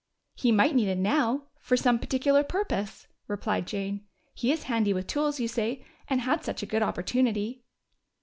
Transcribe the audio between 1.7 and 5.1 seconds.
some particular purpose," replied Jane. "He is handy with